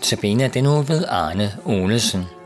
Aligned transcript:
Notabene 0.00 0.44
er 0.44 0.48
den 0.48 0.64
nu 0.64 0.82
ved 0.82 1.04
Arne 1.08 1.52
Olesen. 1.64 2.39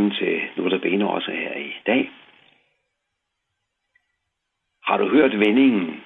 Velkommen 0.00 0.18
til 0.18 0.42
Notabene 0.56 1.10
også 1.10 1.30
her 1.30 1.54
i 1.54 1.72
dag. 1.86 2.10
Har 4.82 4.96
du 4.98 5.08
hørt 5.08 5.38
vendingen? 5.38 6.02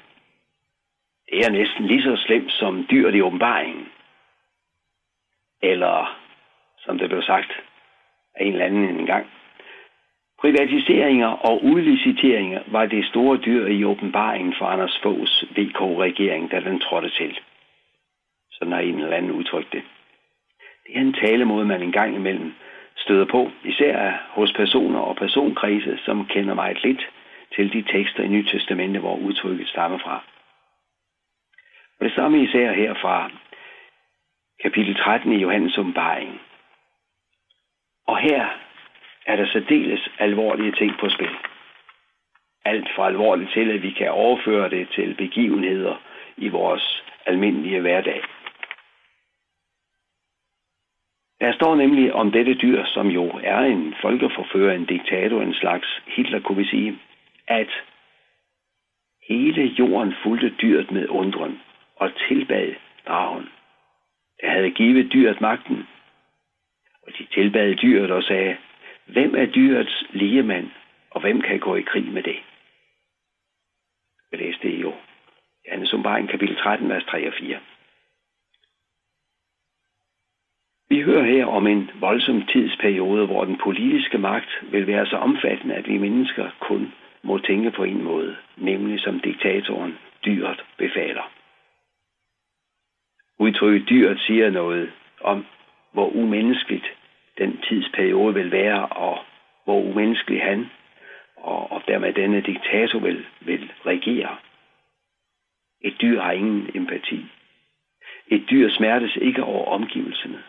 Det 1.29 1.39
er 1.47 1.51
næsten 1.51 1.87
lige 1.87 2.03
så 2.03 2.17
slemt 2.17 2.53
som 2.53 2.87
dyret 2.91 3.15
i 3.15 3.21
åbenbaringen. 3.21 3.89
Eller, 5.63 6.19
som 6.79 6.99
det 6.99 7.09
blev 7.09 7.23
sagt 7.23 7.53
af 8.35 8.45
en 8.45 8.53
eller 8.53 8.65
anden 8.65 9.01
en 9.01 9.07
gang, 9.07 9.27
privatiseringer 10.41 11.29
og 11.29 11.65
udliciteringer 11.65 12.63
var 12.67 12.87
det 12.87 13.07
store 13.07 13.37
dyr 13.37 13.67
i 13.67 13.85
åbenbaringen 13.85 14.55
for 14.59 14.67
Anders 14.67 14.99
Foghs 15.03 15.45
VK-regering, 15.51 16.51
da 16.51 16.61
den 16.61 16.81
trådte 16.81 17.11
til. 17.11 17.41
Sådan 18.51 18.73
har 18.73 18.81
en 18.81 18.95
eller 18.95 19.17
anden 19.17 19.33
udtrykt 19.33 19.73
det. 19.73 19.83
Det 20.87 20.97
er 20.97 21.01
en 21.01 21.13
talemåde, 21.13 21.67
man 21.67 21.83
engang 21.83 22.15
imellem 22.15 22.55
støder 22.97 23.25
på, 23.25 23.51
især 23.65 24.13
hos 24.29 24.53
personer 24.53 25.01
og 25.01 25.17
personkredse, 25.17 25.99
som 26.05 26.27
kender 26.27 26.55
meget 26.55 26.85
lidt 26.85 27.11
til 27.57 27.73
de 27.73 27.83
tekster 27.83 28.23
i 28.23 28.29
Nyt 28.29 28.49
Testamente, 28.49 29.01
hvor 29.01 29.17
udtrykket 29.17 29.69
stammer 29.69 29.99
fra. 29.99 30.25
Og 32.01 32.05
det 32.05 32.15
samme 32.15 32.43
især 32.43 32.73
her 32.73 32.95
fra 32.95 33.31
kapitel 34.63 34.95
13 34.95 35.33
i 35.33 35.43
Johannes 35.43 35.79
åbenbaring. 35.79 36.41
Og 38.07 38.19
her 38.19 38.49
er 39.27 39.37
der 39.37 39.47
særdeles 39.47 40.09
alvorlige 40.19 40.73
ting 40.73 40.93
på 41.01 41.09
spil. 41.09 41.37
Alt 42.65 42.89
for 42.97 43.05
alvorligt 43.05 43.53
til, 43.53 43.71
at 43.71 43.83
vi 43.83 43.91
kan 43.91 44.11
overføre 44.11 44.71
det 44.71 44.89
til 44.95 45.15
begivenheder 45.15 45.97
i 46.37 46.49
vores 46.49 47.05
almindelige 47.27 47.81
hverdag. 47.81 48.23
Der 51.45 51.53
står 51.53 51.75
nemlig 51.75 52.13
om 52.13 52.33
dette 52.33 52.55
dyr, 52.55 52.85
som 52.85 53.07
jo 53.09 53.41
er 53.43 53.59
en 53.59 53.95
folkeforfører, 54.03 54.75
en 54.75 54.85
diktator, 54.87 55.43
en 55.43 55.55
slags 55.55 56.03
Hitler, 56.07 56.41
kunne 56.41 56.59
vi 56.59 56.65
sige, 56.65 56.99
at 57.49 57.71
hele 59.29 59.63
jorden 59.79 60.15
fulgte 60.23 60.55
dyret 60.63 60.91
med 60.91 61.09
undren 61.09 61.61
og 61.97 62.11
tilbad 62.29 62.75
dragen. 63.07 63.49
Der 64.41 64.51
havde 64.51 64.71
givet 64.71 65.13
dyret 65.13 65.41
magten, 65.41 65.87
og 67.07 67.13
de 67.19 67.27
tilbad 67.35 67.75
dyret 67.75 68.11
og 68.11 68.23
sagde, 68.23 68.57
hvem 69.07 69.35
er 69.35 69.47
dyrets 69.47 70.05
ligemand, 70.11 70.71
og 71.11 71.21
hvem 71.21 71.41
kan 71.41 71.59
gå 71.59 71.77
i 71.77 71.83
krig 71.83 72.05
med 72.13 72.23
det? 72.23 72.37
Jeg 74.33 74.39
læste 74.41 74.69
det 74.69 74.83
jo. 74.83 74.93
Johannes 75.67 75.93
Åbenbaring, 75.93 76.29
kapitel 76.29 76.57
13, 76.57 76.89
vers 76.89 77.05
3 77.05 77.29
og 77.29 77.35
4. 77.39 77.59
Vi 80.89 80.93
hører 81.05 81.25
her 81.25 81.47
om 81.47 81.67
en 81.67 81.91
voldsom 82.01 82.43
tidsperiode, 82.43 83.27
hvor 83.27 83.45
den 83.45 83.59
politiske 83.59 84.19
magt 84.19 84.51
vil 84.63 84.87
være 84.87 85.07
så 85.07 85.17
omfattende, 85.17 85.75
at 85.75 85.89
vi 85.89 85.99
mennesker 85.99 86.51
kun 86.61 86.93
må 87.23 87.39
tænke 87.39 87.71
på 87.71 87.85
en 87.85 88.03
måde, 88.03 88.37
nemlig 88.57 89.01
som 89.01 89.21
diktatoren 89.21 89.99
dyret 90.25 90.65
befaler. 90.79 91.31
Udtrykket 93.39 93.89
dyret 93.89 94.21
siger 94.21 94.51
noget 94.51 94.93
om, 95.21 95.47
hvor 95.93 96.09
umenneskeligt 96.09 96.87
den 97.39 97.59
tidsperiode 97.69 98.35
vil 98.35 98.51
være, 98.51 98.87
og 98.87 99.19
hvor 99.65 99.81
umenneskelig 99.81 100.43
han 100.43 100.67
og, 101.37 101.73
og 101.73 101.83
dermed 101.89 102.13
denne 102.13 102.41
diktator 102.41 102.99
vil, 102.99 103.27
vil 103.41 103.73
regere. 103.87 104.37
Et 105.81 105.95
dyr 106.01 106.21
har 106.21 106.33
ingen 106.33 106.71
empati. 106.75 107.27
Et 108.29 108.45
dyr 108.51 108.69
smertes 108.71 109.17
ikke 109.17 109.45
over 109.45 109.65
omgivelserne. 109.65 110.43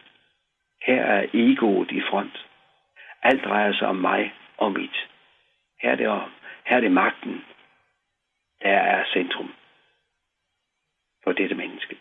Her 0.85 1.03
er 1.03 1.27
egoet 1.33 1.91
i 1.91 2.01
front. 2.01 2.45
Alt 3.23 3.43
drejer 3.43 3.73
sig 3.73 3.87
om 3.87 3.95
mig 3.95 4.33
og 4.57 4.71
mit. 4.71 5.07
Her 5.81 5.91
er 5.91 5.95
det, 5.95 6.07
om, 6.07 6.31
her 6.65 6.77
er 6.77 6.81
det 6.81 6.91
magten, 6.91 7.45
der 8.61 8.69
er 8.69 9.05
centrum 9.13 9.53
for 11.23 11.31
dette 11.31 11.55
menneske. 11.55 11.95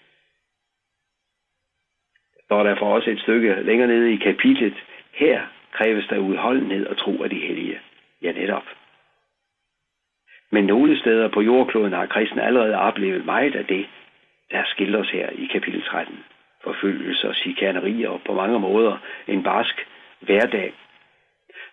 Der 2.35 2.41
står 2.45 2.63
der 2.63 2.77
for 2.79 2.95
os 2.97 3.07
et 3.07 3.21
stykke 3.21 3.63
længere 3.63 3.89
nede 3.89 4.13
i 4.13 4.17
kapitlet, 4.17 4.85
her 5.13 5.47
kræves 5.73 6.07
der 6.07 6.19
udholdenhed 6.19 6.87
og 6.87 6.97
tro 6.99 7.23
af 7.23 7.31
de 7.31 7.41
hellige. 7.41 7.81
Ja, 8.23 8.33
netop. 8.33 8.65
Men 10.51 10.65
nogle 10.65 11.01
steder 11.01 11.29
på 11.29 11.41
jordkloden 11.41 11.93
har 11.93 12.07
kristne 12.07 12.43
allerede 12.43 12.77
oplevet 12.79 13.25
meget 13.25 13.55
af 13.55 13.67
det, 13.67 13.87
der 14.51 14.63
skildres 14.67 15.11
her 15.11 15.31
i 15.31 15.47
kapitel 15.53 15.83
13 15.83 16.25
forfølgelser, 16.65 17.29
og 17.29 17.35
chikanerier 17.35 18.09
og 18.09 18.21
på 18.27 18.35
mange 18.35 18.61
måder 18.61 18.99
en 19.29 19.43
barsk 19.43 19.87
hverdag. 20.21 20.73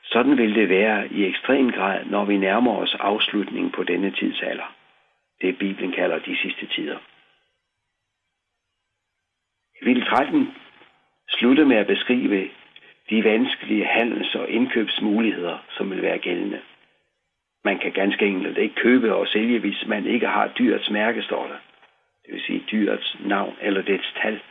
Sådan 0.03 0.37
vil 0.37 0.55
det 0.55 0.69
være 0.69 1.07
i 1.07 1.25
ekstrem 1.25 1.71
grad, 1.71 2.05
når 2.05 2.25
vi 2.25 2.37
nærmer 2.37 2.77
os 2.77 2.95
afslutningen 2.99 3.71
på 3.71 3.83
denne 3.83 4.11
tidsalder. 4.11 4.75
Det 5.41 5.57
Bibelen 5.57 5.91
kalder 5.91 6.19
de 6.19 6.37
sidste 6.37 6.65
tider. 6.67 6.97
Kapitel 9.79 10.05
13 10.05 10.53
slutter 11.29 11.65
med 11.65 11.77
at 11.77 11.87
beskrive 11.87 12.49
de 13.09 13.23
vanskelige 13.23 13.85
handels- 13.85 14.35
og 14.35 14.49
indkøbsmuligheder, 14.49 15.57
som 15.69 15.91
vil 15.91 16.01
være 16.01 16.17
gældende. 16.17 16.61
Man 17.63 17.79
kan 17.79 17.91
ganske 17.91 18.25
enkelt 18.25 18.57
ikke 18.57 18.75
købe 18.75 19.15
og 19.15 19.27
sælge, 19.27 19.59
hvis 19.59 19.87
man 19.87 20.05
ikke 20.05 20.27
har 20.27 20.47
dyrets 20.47 20.89
mærke, 20.89 21.21
står 21.21 21.47
der. 21.47 21.57
Det 22.25 22.33
vil 22.33 22.41
sige 22.41 22.63
dyrets 22.71 23.17
navn 23.19 23.55
eller 23.61 23.81
dets 23.81 24.13
tal. 24.21 24.41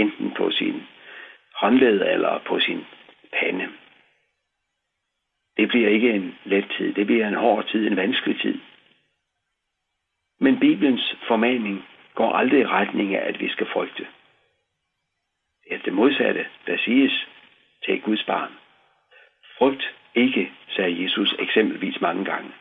Enten 0.00 0.34
på 0.34 0.50
sin 0.50 0.82
håndled 1.54 2.00
eller 2.02 2.38
på 2.38 2.60
sin 2.60 2.86
pande. 3.32 3.68
Det 5.56 5.68
bliver 5.68 5.88
ikke 5.88 6.12
en 6.12 6.38
let 6.44 6.74
tid. 6.78 6.94
Det 6.94 7.06
bliver 7.06 7.28
en 7.28 7.34
hård 7.34 7.64
tid, 7.66 7.86
en 7.86 7.96
vanskelig 7.96 8.40
tid. 8.40 8.58
Men 10.40 10.60
Bibelens 10.60 11.16
formaning 11.28 11.84
går 12.14 12.32
aldrig 12.32 12.60
i 12.60 12.66
retning 12.66 13.14
af, 13.14 13.28
at 13.28 13.40
vi 13.40 13.48
skal 13.48 13.66
frygte. 13.72 14.06
Det 15.64 15.74
er 15.74 15.78
det 15.78 15.92
modsatte, 15.92 16.46
der 16.66 16.78
siges 16.78 17.26
til 17.84 18.02
Guds 18.02 18.24
barn. 18.24 18.52
Frygt 19.58 19.94
ikke, 20.14 20.52
sagde 20.68 21.02
Jesus 21.02 21.34
eksempelvis 21.38 22.00
mange 22.00 22.24
gange. 22.24 22.52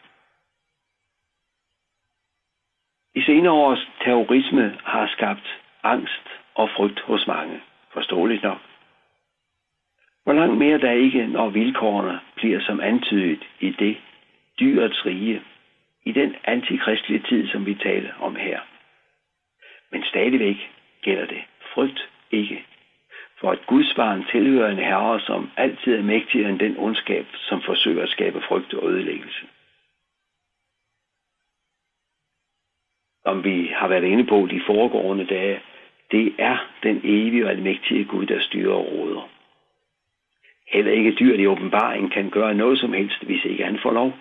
I 3.15 3.21
senere 3.21 3.53
års 3.53 3.89
terrorisme 4.03 4.79
har 4.83 5.07
skabt 5.07 5.59
angst 5.83 6.38
og 6.61 6.69
frygt 6.77 6.99
hos 6.99 7.27
mange. 7.27 7.61
Forståeligt 7.93 8.43
nok. 8.43 8.61
Hvor 10.23 10.33
langt 10.33 10.57
mere 10.57 10.77
der 10.77 10.91
ikke, 10.91 11.27
når 11.27 11.49
vilkårene 11.49 12.19
bliver 12.35 12.59
som 12.61 12.79
antydet 12.79 13.43
i 13.59 13.69
det 13.69 13.97
dyrets 14.59 15.05
rige, 15.05 15.41
i 16.05 16.11
den 16.11 16.35
antikristelige 16.43 17.23
tid, 17.29 17.47
som 17.47 17.65
vi 17.65 17.75
taler 17.75 18.13
om 18.19 18.35
her. 18.35 18.59
Men 19.91 20.03
stadigvæk 20.03 20.71
gælder 21.01 21.25
det. 21.25 21.43
Frygt 21.73 22.09
ikke. 22.31 22.65
For 23.39 23.51
at 23.51 23.65
Guds 23.67 23.93
barn 23.95 24.25
tilhører 24.31 24.71
en 24.71 24.85
herre, 24.89 25.19
som 25.19 25.51
altid 25.57 25.95
er 25.95 26.03
mægtigere 26.03 26.49
end 26.49 26.59
den 26.59 26.77
ondskab, 26.77 27.25
som 27.33 27.61
forsøger 27.61 28.03
at 28.03 28.09
skabe 28.09 28.41
frygt 28.41 28.73
og 28.73 28.89
ødelæggelse. 28.89 29.45
Som 33.23 33.43
vi 33.43 33.67
har 33.75 33.87
været 33.87 34.03
inde 34.03 34.25
på 34.25 34.47
de 34.51 34.61
foregående 34.67 35.25
dage, 35.25 35.61
det 36.11 36.33
er 36.37 36.57
den 36.83 37.01
evige 37.03 37.45
og 37.45 37.51
almægtige 37.51 38.05
Gud, 38.05 38.25
der 38.25 38.41
styrer 38.41 38.73
og 38.73 38.91
råder. 38.91 39.29
Heller 40.71 40.91
ikke 40.91 41.15
dyret 41.19 41.39
i 41.39 41.47
åbenbaringen 41.47 42.09
kan 42.09 42.29
gøre 42.29 42.53
noget 42.53 42.79
som 42.79 42.93
helst, 42.93 43.23
hvis 43.23 43.45
ikke 43.45 43.63
han 43.63 43.79
får 43.79 43.91
lov. 43.91 44.13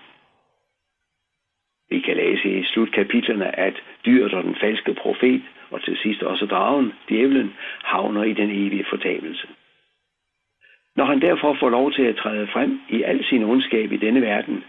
Vi 1.91 2.01
kan 2.01 2.17
læse 2.17 2.59
i 2.59 2.65
slutkapitlerne, 2.65 3.59
at 3.59 3.83
dyret 4.07 4.35
og 4.35 4.45
den 4.45 4.57
falske 4.61 4.95
profet, 4.95 5.43
og 5.71 5.83
til 5.85 5.99
sidst 6.03 6.23
også 6.23 6.47
dragen, 6.47 6.93
djævlen, 7.09 7.55
havner 7.85 8.25
i 8.25 8.33
den 8.33 8.51
evige 8.51 8.87
fortabelse. 8.91 9.49
Når 10.97 11.05
han 11.05 11.21
derfor 11.21 11.57
får 11.61 11.69
lov 11.69 11.93
til 11.93 12.03
at 12.03 12.17
træde 12.17 12.47
frem 12.47 12.81
i 12.89 13.03
al 13.03 13.25
sin 13.25 13.45
ondskab 13.45 13.93
i 13.93 13.97
denne 13.97 14.21
verden, 14.23 14.65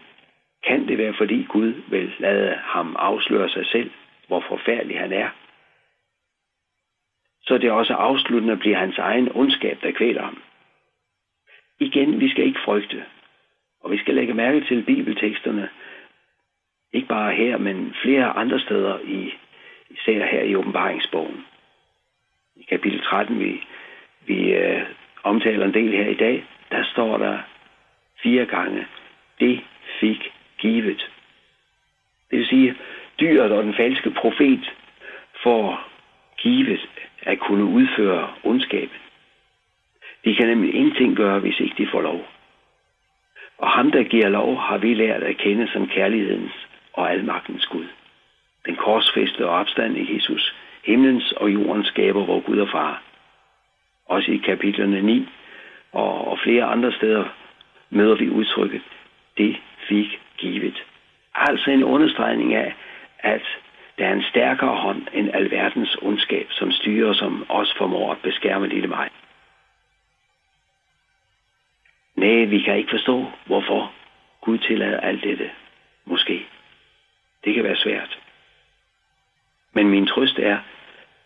kan 0.67 0.87
det 0.87 0.97
være 0.97 1.13
fordi 1.17 1.45
Gud 1.49 1.73
vil 1.87 2.11
lade 2.19 2.55
ham 2.55 2.95
afsløre 2.99 3.49
sig 3.49 3.65
selv, 3.65 3.91
hvor 4.27 4.43
forfærdelig 4.49 4.99
han 4.99 5.13
er. 5.13 5.29
Så 7.49 7.57
det 7.57 7.71
også 7.71 7.93
afsluttende 7.93 8.57
bliver 8.57 8.77
hans 8.77 8.97
egen 8.97 9.31
ondskab, 9.35 9.79
der 9.81 9.91
kvæler 9.91 10.23
ham. 10.23 10.41
Igen, 11.79 12.19
vi 12.19 12.29
skal 12.29 12.45
ikke 12.45 12.59
frygte, 12.65 13.03
og 13.81 13.91
vi 13.91 13.97
skal 13.97 14.15
lægge 14.15 14.33
mærke 14.33 14.61
til 14.61 14.83
bibelteksterne, 14.83 15.69
ikke 16.93 17.07
bare 17.07 17.35
her, 17.35 17.57
men 17.57 17.95
flere 18.01 18.25
andre 18.25 18.59
steder, 18.59 18.99
i, 18.99 19.33
især 19.89 20.25
her 20.25 20.41
i 20.41 20.55
åbenbaringsbogen. 20.55 21.45
I 22.55 22.63
kapitel 22.63 23.01
13, 23.01 23.39
vi, 23.39 23.63
vi 24.27 24.53
øh, 24.53 24.81
omtaler 25.23 25.65
en 25.65 25.73
del 25.73 25.91
her 25.91 26.07
i 26.07 26.15
dag, 26.15 26.45
der 26.71 26.83
står 26.83 27.17
der 27.17 27.37
fire 28.23 28.45
gange, 28.45 28.87
det 29.39 29.61
fik 29.99 30.33
givet. 30.57 31.11
Det 32.31 32.39
vil 32.39 32.47
sige, 32.47 32.75
dyret 33.19 33.51
og 33.51 33.63
den 33.63 33.73
falske 33.73 34.11
profet 34.11 34.71
får 35.43 35.89
givet 36.37 37.08
at 37.21 37.39
kunne 37.39 37.63
udføre 37.63 38.33
ondskaben. 38.43 38.97
De 40.25 40.35
kan 40.35 40.47
nemlig 40.47 40.75
ingenting 40.75 41.15
gøre, 41.15 41.39
hvis 41.39 41.59
ikke 41.59 41.75
de 41.77 41.87
får 41.91 42.01
lov. 42.01 42.27
Og 43.57 43.69
ham, 43.69 43.91
der 43.91 44.03
giver 44.03 44.29
lov, 44.29 44.57
har 44.57 44.77
vi 44.77 44.93
lært 44.93 45.23
at 45.23 45.37
kende 45.37 45.67
som 45.73 45.87
kærlighedens 45.87 46.67
og 46.93 47.11
almagtens 47.11 47.65
Gud. 47.65 47.85
Den 48.65 48.75
korsfæstede 48.75 49.49
og 49.49 49.55
opstandende 49.55 50.15
Jesus, 50.15 50.55
himlens 50.83 51.31
og 51.31 51.53
jordens 51.53 51.87
skaber, 51.87 52.25
hvor 52.25 52.39
Gud 52.39 52.57
og 52.57 52.69
far. 52.69 53.01
Også 54.05 54.31
i 54.31 54.37
kapitlerne 54.37 55.01
9 55.01 55.29
og, 55.91 56.27
og 56.27 56.39
flere 56.39 56.63
andre 56.63 56.91
steder 56.91 57.25
møder 57.89 58.15
vi 58.15 58.29
udtrykket, 58.29 58.81
det 59.37 59.57
fik 59.89 60.19
givet. 60.37 60.83
Altså 61.35 61.71
en 61.71 61.83
understregning 61.83 62.53
af, 62.53 62.75
at 63.19 63.41
der 63.99 64.07
er 64.07 64.13
en 64.13 64.23
stærkere 64.23 64.75
hånd 64.75 65.07
end 65.13 65.29
alverdens 65.33 65.97
ondskab, 66.01 66.47
som 66.51 66.71
styrer, 66.71 67.13
som 67.13 67.49
også 67.49 67.77
formår 67.77 68.11
at 68.11 68.21
beskærme 68.21 68.67
lille 68.67 68.87
mig. 68.87 69.09
Nej, 72.15 72.45
vi 72.45 72.61
kan 72.61 72.77
ikke 72.77 72.89
forstå, 72.89 73.31
hvorfor 73.45 73.93
Gud 74.41 74.57
tillader 74.57 74.99
alt 74.99 75.23
dette. 75.23 75.51
Måske. 76.05 76.45
Det 77.43 77.53
kan 77.53 77.63
være 77.63 77.75
svært. 77.75 78.19
Men 79.73 79.89
min 79.89 80.07
trøst 80.07 80.39
er, 80.39 80.59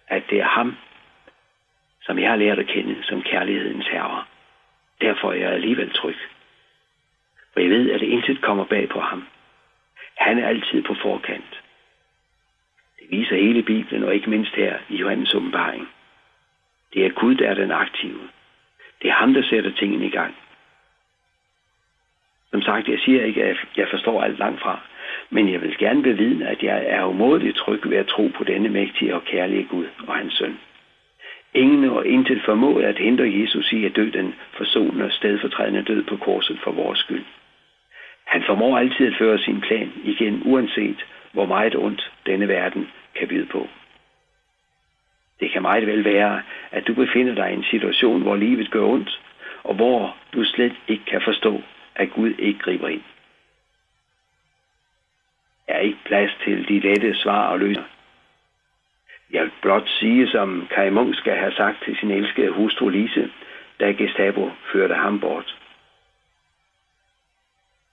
at 0.07 0.23
det 0.29 0.39
er 0.39 0.47
ham, 0.47 0.77
som 2.01 2.19
jeg 2.19 2.29
har 2.29 2.35
lært 2.35 2.59
at 2.59 2.67
kende 2.67 3.03
som 3.03 3.21
kærlighedens 3.21 3.87
herre. 3.87 4.23
Derfor 5.01 5.31
er 5.31 5.35
jeg 5.35 5.51
alligevel 5.51 5.93
tryg. 5.93 6.17
For 7.53 7.59
jeg 7.59 7.69
ved, 7.69 7.91
at 7.91 7.99
det 7.99 8.07
intet 8.07 8.41
kommer 8.41 8.65
bag 8.65 8.89
på 8.89 8.99
ham. 8.99 9.27
Han 10.17 10.39
er 10.39 10.47
altid 10.47 10.83
på 10.83 10.93
forkant. 10.93 11.62
Viser 13.13 13.35
hele 13.35 13.63
Bibelen, 13.63 14.03
og 14.03 14.15
ikke 14.15 14.29
mindst 14.29 14.55
her 14.55 14.77
i 14.89 14.95
Johannes 14.95 15.35
åbenbaring. 15.35 15.87
Det 16.93 17.05
er 17.05 17.09
Gud, 17.09 17.35
der 17.35 17.49
er 17.49 17.53
den 17.53 17.71
aktive. 17.71 18.19
Det 19.01 19.09
er 19.09 19.13
ham, 19.13 19.33
der 19.33 19.43
sætter 19.43 19.71
tingene 19.71 20.05
i 20.05 20.09
gang. 20.09 20.35
Som 22.51 22.61
sagt, 22.61 22.87
jeg 22.87 22.99
siger 22.99 23.25
ikke, 23.25 23.43
at 23.43 23.57
jeg 23.77 23.87
forstår 23.89 24.21
alt 24.21 24.39
langt 24.39 24.61
fra, 24.61 24.79
men 25.29 25.51
jeg 25.51 25.61
vil 25.61 25.77
gerne 25.77 26.03
bevidne, 26.03 26.47
at 26.47 26.63
jeg 26.63 26.85
er 26.87 27.05
umådeligt 27.05 27.57
tryg 27.57 27.89
ved 27.89 27.97
at 27.97 28.07
tro 28.07 28.31
på 28.37 28.43
denne 28.43 28.69
mægtige 28.69 29.15
og 29.15 29.25
kærlige 29.25 29.63
Gud 29.63 29.85
og 30.07 30.15
hans 30.15 30.33
søn. 30.33 30.59
Ingen 31.53 31.89
og 31.89 32.05
intet 32.05 32.41
formåede 32.45 32.87
at 32.87 32.97
hindre 32.97 33.33
Jesus 33.39 33.71
i 33.71 33.85
at 33.85 33.95
dø 33.95 34.09
den 34.09 34.35
forsonende 34.57 35.05
og 35.05 35.11
stedfortrædende 35.11 35.83
død 35.83 36.03
på 36.03 36.17
korset 36.17 36.59
for 36.63 36.71
vores 36.71 36.99
skyld. 36.99 37.25
Han 38.25 38.43
formår 38.43 38.77
altid 38.77 39.07
at 39.07 39.17
føre 39.17 39.39
sin 39.39 39.61
plan 39.61 39.91
igen, 40.03 40.41
uanset 40.45 41.05
hvor 41.31 41.45
meget 41.45 41.75
ondt 41.75 42.11
denne 42.25 42.47
verden 42.47 42.87
kan 43.15 43.27
byde 43.27 43.45
på. 43.45 43.67
Det 45.39 45.51
kan 45.51 45.61
meget 45.61 45.87
vel 45.87 46.05
være, 46.05 46.41
at 46.71 46.87
du 46.87 46.93
befinder 46.93 47.35
dig 47.35 47.51
i 47.51 47.53
en 47.53 47.63
situation, 47.63 48.21
hvor 48.21 48.35
livet 48.35 48.71
gør 48.71 48.81
ondt, 48.81 49.21
og 49.63 49.75
hvor 49.75 50.17
du 50.33 50.43
slet 50.43 50.75
ikke 50.87 51.05
kan 51.05 51.21
forstå, 51.21 51.61
at 51.95 52.11
Gud 52.11 52.33
ikke 52.39 52.59
griber 52.59 52.87
ind. 52.87 53.03
Der 55.67 55.73
er 55.73 55.79
ikke 55.79 55.99
plads 56.05 56.31
til 56.43 56.67
de 56.67 56.79
lette 56.79 57.15
svar 57.15 57.47
og 57.47 57.59
løsninger. 57.59 57.89
Jeg 59.31 59.43
vil 59.43 59.51
blot 59.61 59.89
sige, 59.89 60.29
som 60.29 60.67
Kai 60.67 60.89
Munk 60.89 61.15
skal 61.15 61.37
have 61.37 61.51
sagt 61.51 61.83
til 61.83 61.97
sin 61.97 62.11
elskede 62.11 62.51
hustru 62.51 62.89
Lise, 62.89 63.31
da 63.79 63.91
Gestapo 63.91 64.51
førte 64.71 64.95
ham 64.95 65.19
bort. 65.19 65.57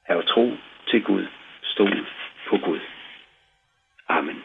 Hav 0.02 0.22
tro 0.22 0.56
til 0.86 1.02
Gud. 1.02 1.26
Stol 1.62 2.06
på 2.48 2.56
Gud. 2.56 2.80
Amen. 4.08 4.44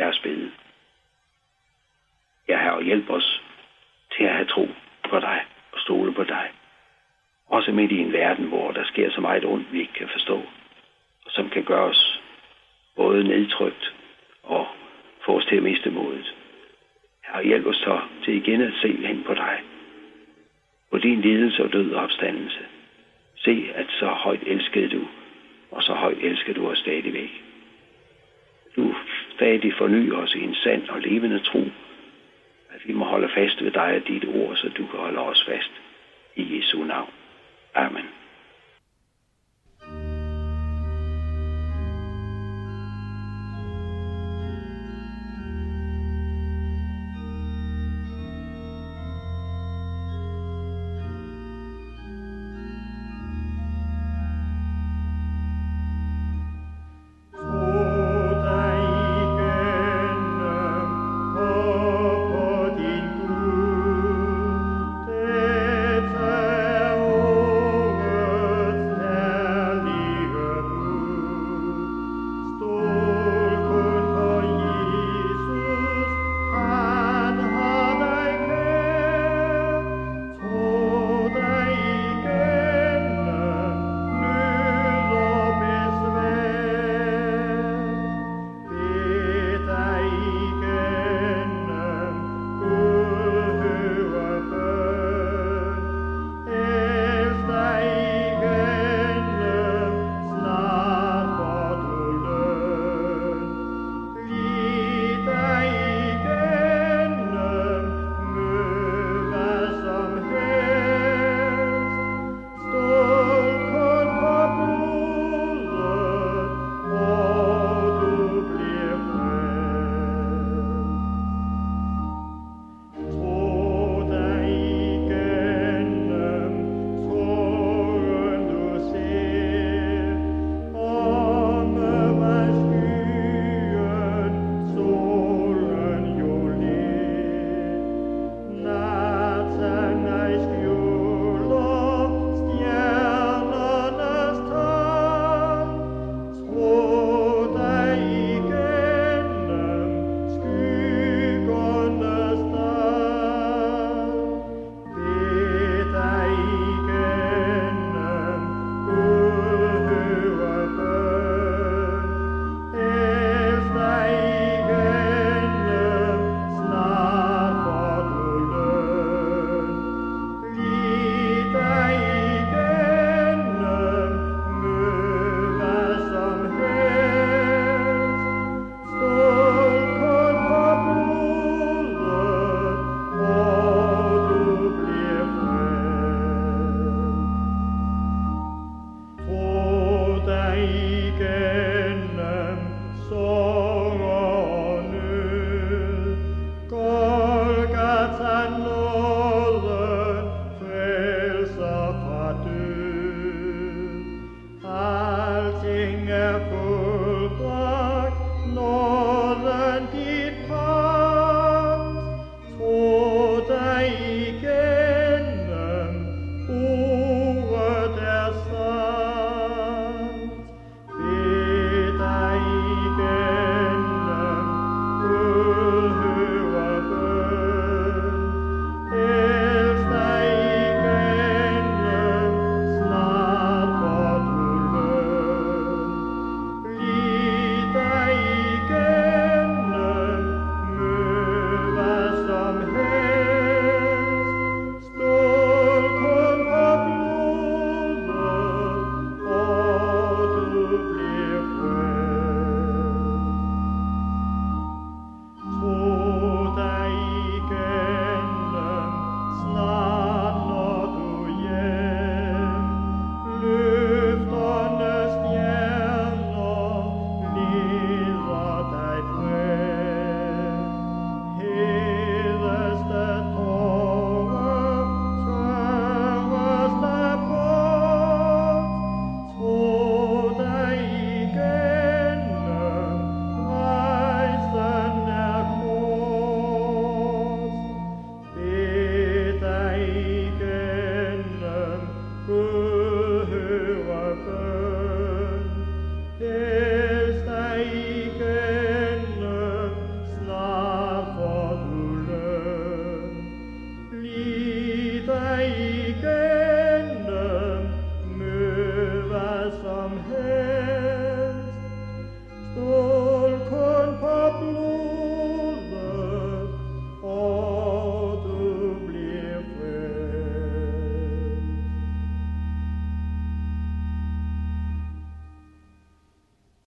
Lad 0.00 0.08
os 0.08 0.18
bede. 0.18 0.50
Ja, 2.48 2.62
Herre, 2.62 2.82
hjælp 2.82 3.10
os 3.10 3.42
til 4.16 4.24
at 4.24 4.34
have 4.34 4.46
tro 4.46 4.68
på 5.10 5.20
dig 5.20 5.44
og 5.72 5.78
stole 5.80 6.14
på 6.14 6.24
dig. 6.24 6.50
Også 7.46 7.72
midt 7.72 7.92
i 7.92 7.98
en 7.98 8.12
verden, 8.12 8.44
hvor 8.44 8.72
der 8.72 8.84
sker 8.84 9.10
så 9.10 9.20
meget 9.20 9.44
ondt, 9.44 9.72
vi 9.72 9.80
ikke 9.80 9.92
kan 9.92 10.08
forstå, 10.08 10.36
og 11.26 11.30
som 11.30 11.50
kan 11.50 11.64
gøre 11.64 11.84
os 11.84 12.20
både 12.96 13.24
nedtrykt 13.24 13.94
og 14.42 14.66
få 15.24 15.36
os 15.36 15.44
til 15.44 15.56
at 15.56 15.62
miste 15.62 15.90
modet. 15.90 16.34
Herre, 17.26 17.44
hjælp 17.44 17.66
os 17.66 17.76
så 17.76 18.00
til 18.24 18.34
igen 18.34 18.60
at 18.60 18.72
se 18.82 19.06
hen 19.06 19.22
på 19.24 19.34
dig. 19.34 19.62
På 20.90 20.98
din 20.98 21.20
lidelse 21.20 21.64
og 21.64 21.72
død 21.72 21.92
og 21.92 22.02
opstandelse. 22.02 22.66
Se, 23.36 23.70
at 23.74 23.86
så 23.90 24.06
højt 24.06 24.42
elskede 24.46 24.88
du, 24.88 25.08
og 25.70 25.82
så 25.82 25.92
højt 25.92 26.18
elsker 26.18 26.54
du 26.54 26.70
os 26.70 26.78
stadigvæk. 26.78 27.42
Du 28.76 28.94
stadig 29.40 29.72
forny 29.74 30.12
os 30.12 30.34
i 30.34 30.40
en 30.44 30.54
sand 30.54 30.88
og 30.88 31.00
levende 31.00 31.38
tro, 31.38 31.62
at 32.70 32.80
vi 32.84 32.92
må 32.92 33.04
holde 33.04 33.28
fast 33.28 33.64
ved 33.64 33.70
dig 33.70 33.96
og 33.96 34.08
dit 34.08 34.24
ord, 34.24 34.56
så 34.56 34.68
du 34.68 34.86
kan 34.86 34.98
holde 34.98 35.18
os 35.18 35.44
fast. 35.44 35.72
I 36.36 36.56
Jesu 36.56 36.84
navn. 36.84 37.10
Amen. 37.74 38.19